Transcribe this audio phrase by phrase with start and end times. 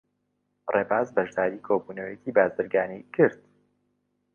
[0.73, 3.39] ڕێباز بەشداریی کۆبوونەوەیەکی بازرگانیی کرد.